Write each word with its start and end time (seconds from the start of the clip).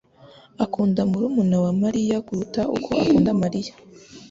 akunda 0.63 1.01
murumuna 1.09 1.57
wa 1.63 1.71
Mariya 1.81 2.15
kuruta 2.27 2.61
uko 2.77 2.89
akunda 3.01 3.31
Mariya. 3.41 3.73